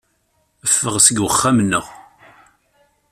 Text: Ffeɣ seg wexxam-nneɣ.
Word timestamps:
Ffeɣ 0.71 0.95
seg 1.05 1.17
wexxam-nneɣ. 1.21 1.85